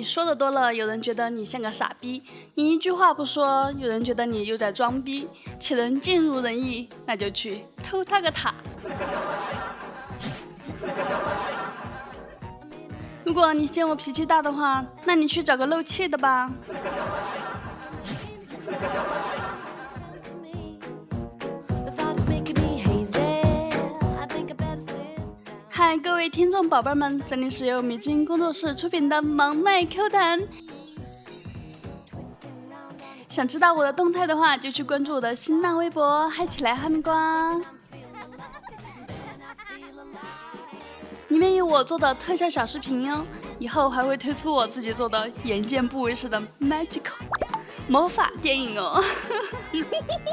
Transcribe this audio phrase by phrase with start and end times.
[0.00, 2.22] 你说的多了，有人觉得你像个傻逼；
[2.54, 5.28] 你一句话不说，有人觉得你又在装逼。
[5.58, 8.54] 岂能尽如人意，那就去偷他个塔。
[13.24, 16.50] 如果你嫌我脾气大的话，那你去找个漏气的吧。
[25.98, 30.40] 各位听众宝贝们，这里是由米之音工作室出品的萌妹 Q 弹。
[33.28, 37.60] 想知道我的动态的话，就去关注我的新浪微博，嗨起来哈密瓜。
[41.28, 43.24] 里面有我做的特效小视频哟，
[43.58, 47.18] 以后还会推出我自己做的眼见不为实的 magical
[47.88, 49.02] 魔法电影哦。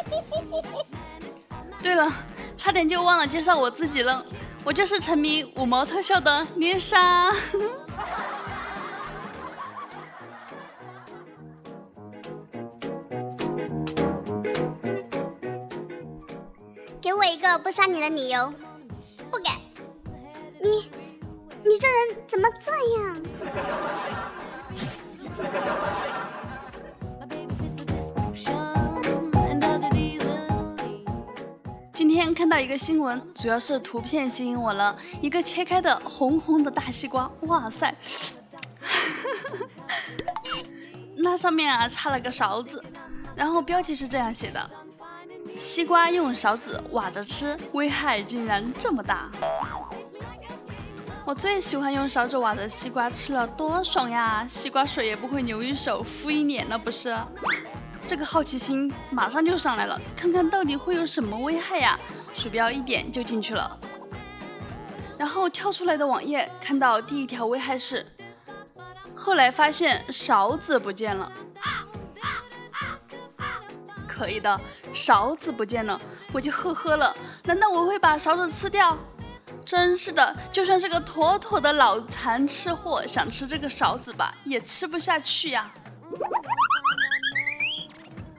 [1.81, 2.11] 对了，
[2.55, 4.23] 差点就忘了介绍我自己了，
[4.67, 7.31] 我就是沉迷五毛特效的丽莎。
[16.99, 18.53] 给我一个不杀你的理由，
[19.31, 19.49] 不给。
[20.61, 20.91] 你，
[21.63, 23.21] 你这人怎么这样？
[32.17, 37.95] 天看到一个新闻，主要是图片吸引我了，一个切开的红红的大西瓜，哇塞！
[41.15, 42.83] 那上面啊插了个勺子，
[43.35, 44.67] 然后标题是这样写的：
[45.55, 49.29] 西瓜用勺子挖着吃，危害竟然这么大。
[51.23, 54.43] 我最喜欢用勺子挖着西瓜吃了，多爽呀！
[54.47, 57.15] 西瓜水也不会流一手，敷一脸了，不是？
[58.07, 61.99] 这个好奇心马上就上来了，看看到底会有什么危害呀？
[62.33, 63.77] 鼠标一点就进去了，
[65.17, 68.05] 然后跳出来的网页看到第一条危害是，
[69.13, 71.29] 后来发现勺子不见了。
[74.07, 74.57] 可以的，
[74.93, 75.99] 勺子不见了，
[76.31, 77.13] 我就呵呵了。
[77.43, 78.97] 难道我会把勺子吃掉？
[79.65, 85.69] 真是的，就算是个妥妥的脑残吃货，想吃这个勺子吧，也吃不下去呀。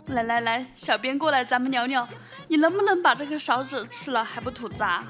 [0.08, 2.08] 来来来，小编过来，咱们聊聊，
[2.48, 5.04] 你能不能把这个勺子吃了还不吐渣？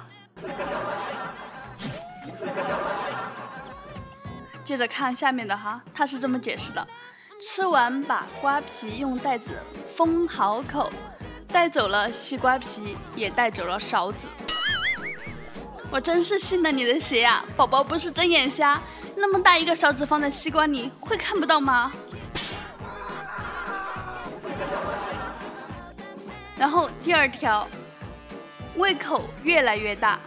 [4.65, 6.87] 接着看下面的哈，他是这么解释的：
[7.41, 9.53] 吃完把瓜皮用袋子
[9.95, 10.91] 封好口，
[11.47, 14.27] 带走了西瓜皮，也带走了勺子。
[15.91, 18.81] 我真是信了你的邪呀，宝宝不是睁眼瞎，
[19.17, 21.93] 那么大一个勺子放在西瓜里，会看不到吗？
[26.59, 27.69] 然后第二条，
[28.77, 30.19] 胃口越来越大，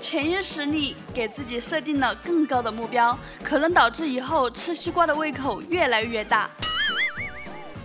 [0.00, 6.50] 潜意识里给自己设定了更高的目标，可能导致以后吃西瓜的胃口越来越大。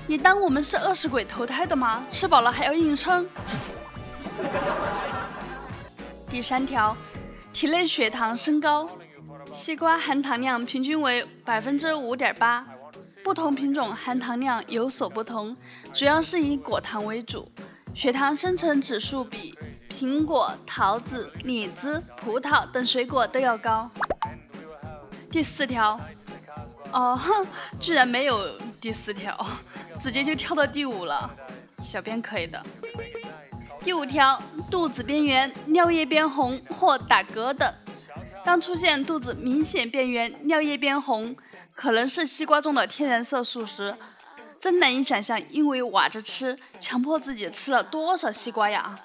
[0.06, 2.04] 你当我们是饿死鬼投胎的吗？
[2.12, 3.28] 吃饱了还要硬撑。
[6.30, 6.96] 第三条。
[7.54, 8.90] 体内血糖升高，
[9.54, 12.66] 西瓜含糖量平均为百分之五点八，
[13.24, 15.56] 不同品种含糖量有所不同，
[15.94, 17.48] 主要是以果糖为主，
[17.94, 19.58] 血糖生成指数比
[19.90, 23.90] 苹果、桃子、李子、葡萄等水果都要高。
[25.30, 26.00] 第四条，
[26.92, 27.20] 哦，
[27.80, 29.38] 居然没有第四条，
[30.00, 31.30] 直接就跳到第五了，
[31.84, 32.62] 小编可以的。
[33.82, 37.72] 第五条，肚子边缘、尿液变红或打嗝等。
[38.44, 41.36] 当出现肚子明显变圆、尿液变红，
[41.76, 43.96] 可能是西瓜中的天然色素时，
[44.64, 48.98] 真难以想象，因为挖着吃，强迫自己吃了多少西瓜呀！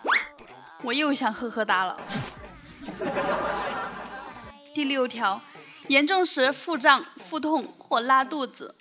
[0.84, 2.00] 我又想呵呵哒了。
[4.72, 5.42] 第六条，
[5.88, 8.72] 严重时腹胀、腹痛或拉肚子。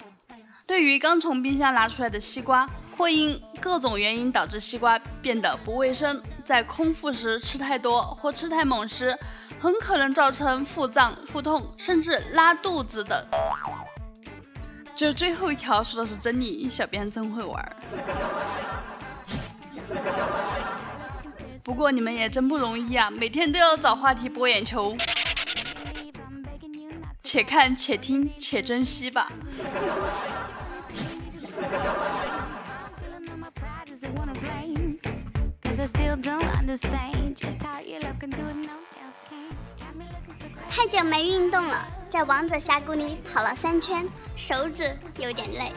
[0.68, 2.70] 对于刚从冰箱拿出来的西瓜。
[2.96, 9.16] 或因各种原因导致西瓜变得不卫生，在空腹时吃太多或吃太猛时，
[9.60, 13.24] 很可能造成腹胀、腹痛，甚至拉肚子等。
[14.98, 17.76] 这最后一条说的是真理，小编真会玩。
[21.64, 24.98] 不过你们也真不容易啊，每天都要找话题博眼球。
[27.22, 29.32] 且看且听且珍惜吧。
[40.70, 45.72] 太久没运动了，在王者峡谷里跑了三圈，手指有点累。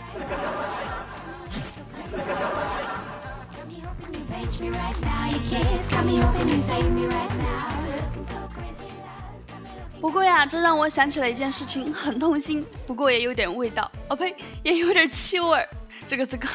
[10.01, 13.91] 不过呀，这让我想起了一件事情，很痛心，不过也有点味道。
[14.09, 15.69] 哦呸，也有点气味。
[16.09, 16.49] 这个这个，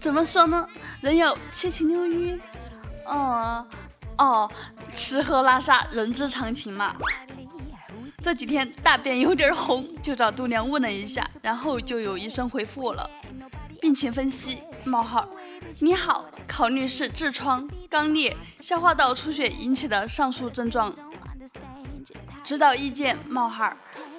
[0.00, 0.66] 怎么说呢？
[1.00, 2.40] 人有七情六欲。
[3.04, 3.66] 哦
[4.18, 4.50] 哦，
[4.94, 6.94] 吃喝拉撒，人之常情嘛。
[8.22, 13.08] 这几天大便有点红，就找度娘问了一下，然后就有医生回复我了。
[13.80, 15.28] 病情分析：冒号，
[15.80, 20.92] 你好，考虑是痔疮、肛裂、消化道出血引起的上述症状。
[22.42, 23.72] 指导意见：冒号，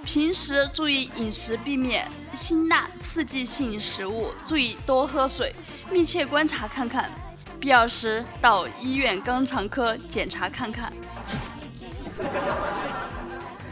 [0.05, 5.53] 平时注意饮食，避免辛辣刺激性食物，注意多喝水，
[5.91, 7.11] 密切观察看看，
[7.59, 10.91] 必要时到医院肛肠科检查看看。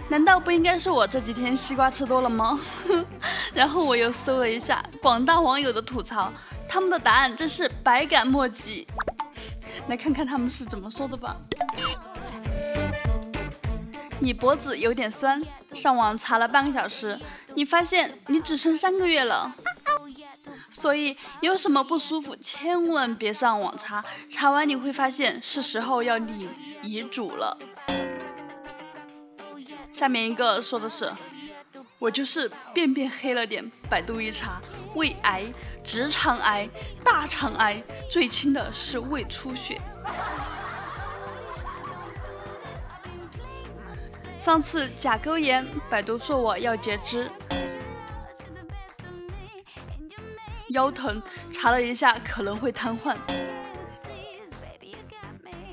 [0.08, 2.60] 难道不应该是我这几天西瓜吃多了吗？
[3.54, 6.32] 然后我又搜了一下广大网友的吐槽，
[6.70, 8.88] 他们的答案真是百感莫及。
[9.88, 11.36] 来看看他们是怎么说的吧。
[14.20, 15.42] 你脖子有点酸，
[15.74, 17.20] 上网查了半个小时，
[17.56, 19.54] 你发现你只剩三个月了。
[20.70, 26.50] 所以有什么不舒服，千万别上网查，查完你会发现是时候要领
[26.82, 27.58] 遗嘱了。
[29.90, 31.12] 下面一个说的是，
[32.00, 34.62] 我就是便便黑了点，百度一查，
[34.96, 35.46] 胃癌、
[35.84, 36.70] 直肠癌、
[37.04, 37.82] 大肠癌，
[38.12, 39.80] 最轻的是胃出血。
[44.38, 47.32] 上次甲沟炎，百度说我要截肢。
[50.76, 53.16] 腰疼，查了一下可能会瘫痪。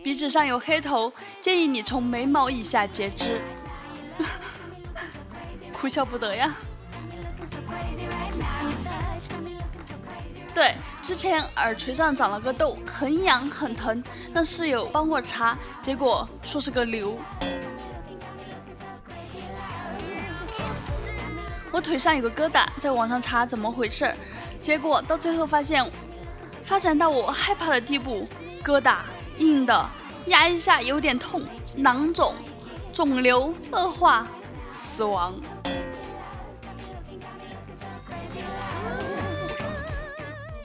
[0.02, 3.40] 鼻子上有黑头，建议你从眉毛以下截肢。
[5.72, 6.54] 哭笑不得呀。
[10.54, 14.02] 对，之前耳垂上长了个痘，很痒很疼，
[14.32, 17.18] 让室友帮我查，结果说是个瘤。
[21.72, 24.14] 我腿上有个疙瘩，在网上查怎么回事儿，
[24.62, 25.84] 结果到最后发现，
[26.62, 28.28] 发展到我害怕的地步，
[28.62, 28.98] 疙瘩
[29.38, 29.90] 硬的，
[30.26, 31.42] 压一下有点痛，
[31.74, 32.32] 囊肿，
[32.92, 34.24] 肿瘤恶化，
[34.72, 35.34] 死亡。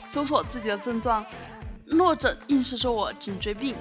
[0.05, 1.25] 搜索自己的症状，
[1.87, 3.75] 落枕硬是说我颈椎病。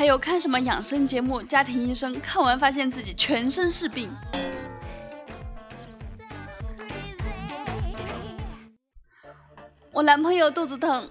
[0.00, 4.10] 还有看什么养生节目、家庭医生，看完发现自己全身是病。
[9.92, 11.06] 我男朋友肚子疼，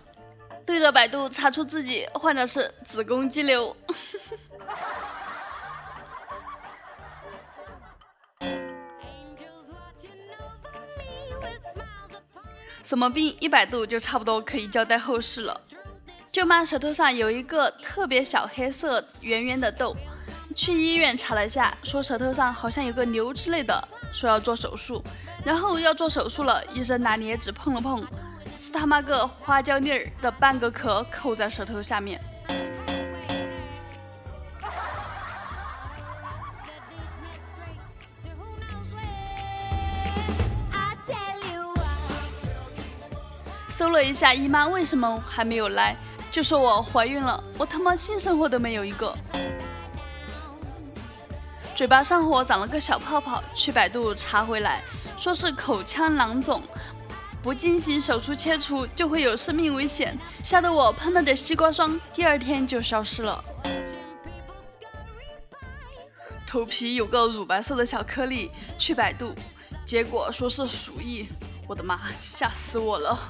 [0.65, 3.77] 对着百度查出自己患的是子宫肌瘤。
[12.81, 13.38] 什么病？
[13.39, 15.62] 一百度就差不多可以交代后事了。
[16.31, 19.95] 舅妈舌头上有一个特别小黑色圆圆的痘，
[20.55, 25.03] 去医院查了一下，说舌头上好像有个瘤之类的，说要做手术。
[25.43, 28.05] 然后要做手术了，医生拿镊子碰了碰，
[28.55, 32.21] 是他妈个花椒粒儿的半个壳扣在舌头下面。
[43.67, 45.95] 搜了一下姨妈为什么还没有来。
[46.39, 49.13] 就说我怀孕了，我他妈性生活都没有一个。
[51.75, 54.81] 嘴巴上火长了个小泡泡，去百度查回来，
[55.19, 56.63] 说是口腔囊肿，
[57.43, 63.43] 不进行手术切除就会有生命危险，吓得我喷了点西瓜霜，第二天就消失了。
[66.48, 69.36] 头皮有个乳白色的小颗粒，去百度，
[69.86, 71.27] 结果说是鼠疫，
[71.67, 73.27] 我的妈，吓死我了。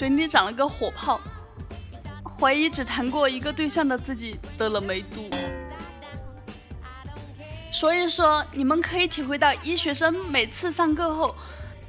[0.00, 1.20] 嘴里长了个火泡，
[2.24, 5.28] 怀疑只谈过一个对象的自己得了梅毒。
[7.70, 11.36] 所以说，你们可以体会到医学生每次上课后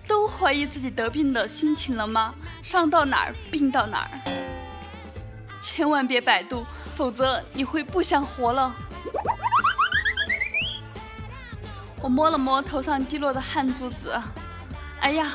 [0.09, 2.35] 都怀疑自己得病的心情了吗？
[2.61, 4.11] 上到哪儿病到哪儿，
[5.61, 6.65] 千万别百度，
[6.97, 8.75] 否则你会不想活了。
[12.01, 14.21] 我摸了摸头上滴落的汗珠子，
[14.99, 15.31] 哎呀！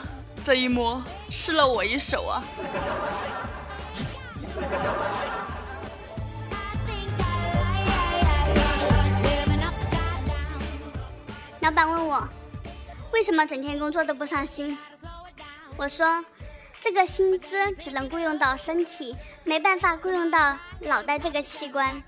[0.47, 2.41] 这一摸，湿了我一手啊！
[11.59, 12.29] 老板问我
[13.13, 14.79] 为什么整天工作都不上心，
[15.77, 16.25] 我说
[16.79, 22.01] 这个薪资只能雇佣到身体，没办法雇佣到脑袋这个器官。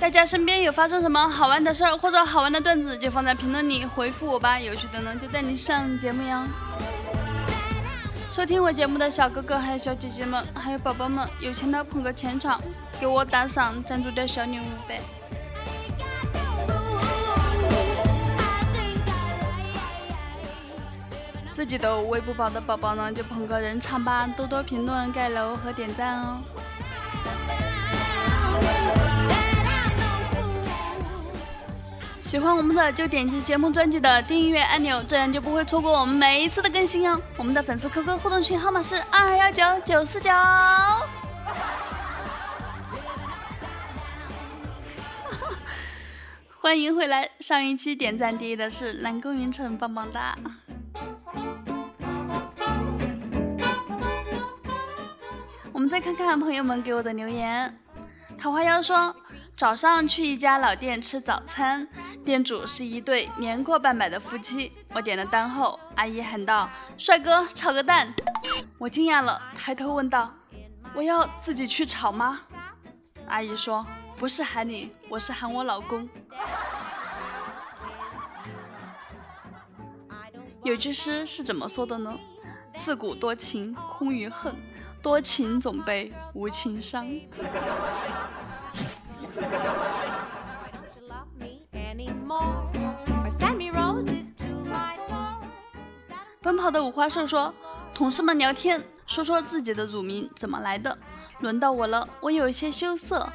[0.00, 6.42] 大家身边有发生什么好玩的事儿或者好玩的段子，就放在评论里回复我吧，有趣的呢就带你上节目哟。
[8.30, 12.58] 收听我节目的小哥哥、还有小姐姐们、还有宝宝们，有钱的捧个钱场，
[12.98, 15.00] 给我打赏赞助点小礼物呗。
[21.52, 26.38] 自己都喂不饱的宝宝呢，就捧个人场吧，多多评论、盖楼和点赞哦。
[32.30, 37.20] 喜欢我们的就点击节目专辑的订阅按钮，这样就不会错过我们每一次的更新哦。
[37.36, 40.30] 我们的粉丝 QQ 互动群号码是二二幺九九四九。
[46.60, 50.36] 欢迎回来，上一期点赞第一的是南宫云城，棒棒哒。
[55.72, 57.76] 我们再看看朋友们给我的留言，
[58.38, 59.16] 桃花妖说。
[59.60, 61.86] 早上去一家老店吃早餐，
[62.24, 64.72] 店主是一对年过半百的夫妻。
[64.94, 68.10] 我点了单后，阿姨喊道：“帅哥，炒个蛋。”
[68.80, 70.32] 我惊讶了，抬头问道
[70.96, 72.40] ：“我要自己去炒吗？”
[73.28, 73.86] 阿姨说
[74.16, 76.08] ：“不是喊你，我是喊我老公。”
[80.64, 82.18] 有句诗是怎么说的呢
[82.80, 84.56] ？“自古多情空余恨，
[85.02, 87.06] 多情总被无情伤。”
[96.42, 97.54] 奔跑的五花兽说
[97.94, 100.96] ：“同事们聊天，说说自己的乳名怎么来的。
[101.40, 103.30] 轮到我了，我有一些羞涩。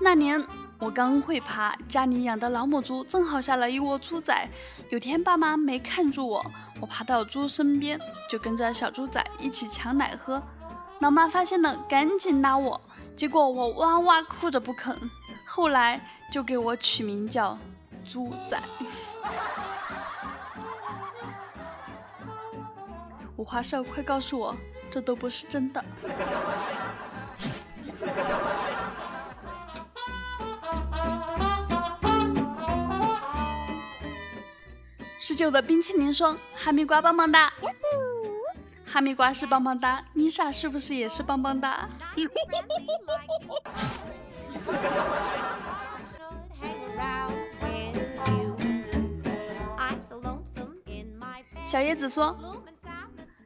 [0.00, 0.42] 那年
[0.78, 4.48] 我刚会爬，家里养的老母猪正好下了一窝猪仔。
[4.90, 6.44] 有天爸妈没看住我，
[6.80, 10.42] 我爬到猪身边，就跟着小猪仔一起抢奶喝。
[11.00, 12.80] 老妈发现了，赶紧拉我，
[13.16, 14.94] 结果我哇哇哭着不肯。
[15.44, 17.58] 后来就给我取名叫
[18.08, 18.60] 猪仔。”
[23.36, 24.56] 五花兽，快告诉我，
[24.90, 25.84] 这都不是真的。
[35.18, 37.52] 十九的冰淇淋霜：“哈密瓜棒棒哒，
[38.96, 41.86] 哈密瓜是棒棒哒，妮莎是不是也是棒棒哒？”
[51.66, 52.34] 小叶子说。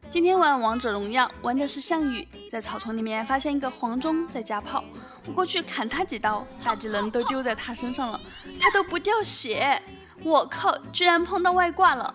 [0.09, 4.85] 今天玩王者荣耀，玩的是项羽，在草丛里面发现一个黄忠在加炮，
[5.27, 8.21] 我过去砍他几刀，大技能都丢在他身上了，
[8.61, 9.83] 他都不掉血，
[10.23, 12.15] 我靠，居然碰到外挂了！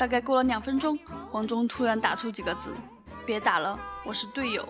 [0.00, 0.98] 大概过了两分钟，
[1.30, 2.72] 黄忠突然打出几个字：
[3.26, 4.66] 别打了，我是队友。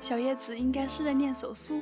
[0.00, 1.80] 小叶子应该是在练手速。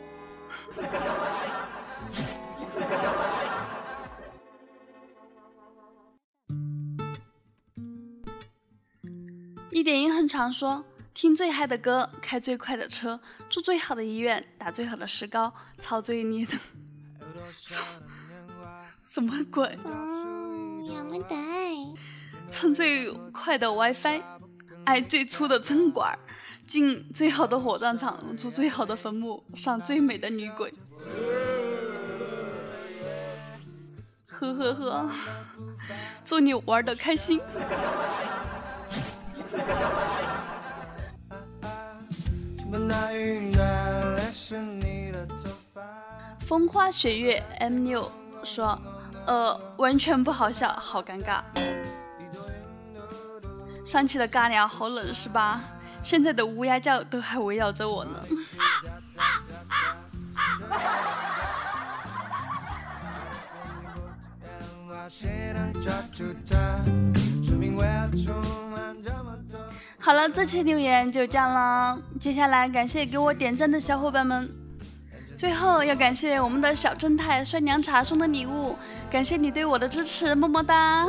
[9.71, 10.85] 一点音很常，说
[11.16, 13.18] 听最嗨的歌，开最快的车，
[13.49, 16.52] 住最好的医院，打最好的石膏，操最烈的，
[19.08, 19.78] 什么鬼？
[22.50, 24.23] 蹭最快的 WiFi，
[24.85, 26.18] 爱最粗的针管。
[26.66, 30.75] 进最好的火葬场，住最好的坟墓，上最美的女鬼。
[34.26, 35.11] 呵呵呵，
[36.26, 37.40] 祝你玩的开心。
[46.40, 48.11] 风花雪月 M 六
[48.45, 48.78] 说，
[49.26, 51.40] 呃，完全不好笑，好尴尬。
[53.85, 55.61] 上期的尬聊好冷是吧？
[56.02, 58.25] 现在的乌鸦叫都还围绕着我呢。
[70.06, 71.98] 好了，这期留言就这样了。
[72.20, 74.48] 接下来感谢给我点赞的小伙伴们，
[75.34, 78.76] 最后要感谢我们的小正太帅凉茶送的礼物，
[79.10, 81.08] 感谢你对我的支持，么么哒。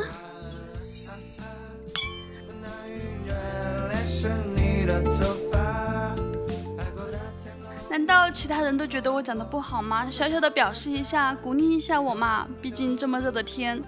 [7.88, 10.10] 难道其他人都觉得我讲的不好吗？
[10.10, 12.48] 小小的表示一下，鼓励一下我嘛！
[12.60, 13.80] 毕竟这么热的天，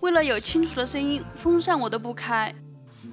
[0.00, 2.52] 为了有清楚的声音，风扇我都不开，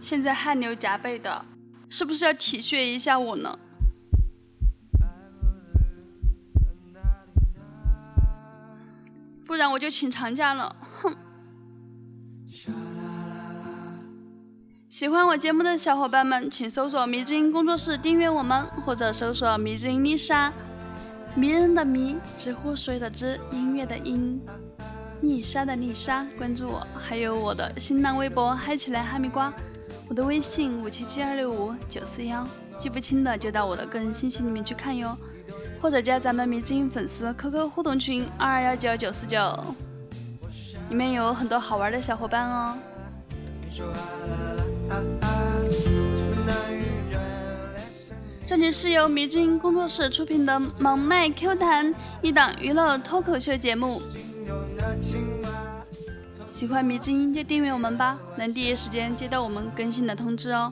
[0.01, 1.45] 现在汗流浃背的，
[1.89, 3.57] 是不是要体恤一下我呢？
[9.45, 11.15] 不然我就请长假了，哼！
[14.89, 20.51] 喜欢我节目的小伙伴们，请搜索“迷之音工作室”订阅我们，或者搜索“迷之音丽莎”，
[21.35, 24.39] 迷人的迷，知乎水的知，音乐的音，
[25.21, 29.53] 丽莎的丽莎，关注我，还有我的新浪微博“嗨起来哈密瓜”，
[30.09, 35.17] 我的微信五七七二六五九四幺，记不清的就到我的个人信息里面去看哟，
[35.81, 39.39] 或者加咱们迷之音粉丝 QQ 互动群二二幺九九四九，
[40.89, 42.77] 里面有很多好玩的小伙伴哦。
[48.45, 51.87] 这里是由迷之音工作室出品的《萌麦 Q 弹》，
[52.21, 54.01] 一档娱乐脱口秀节目。
[56.53, 60.71] 喜欢迷之音就订阅我们吧，能第一时间接到我们更新的通知哦。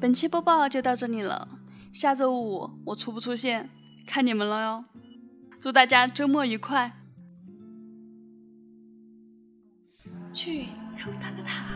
[0.00, 1.46] 本期播报就到这里了，
[1.92, 3.68] 下周五我出不出现，
[4.06, 4.82] 看你们了哟。
[5.60, 6.92] 祝大家周末愉快！
[10.32, 11.66] 去偷他的塔。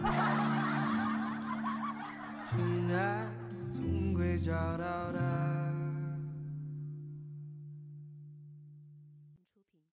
[3.74, 5.35] 总会找到的。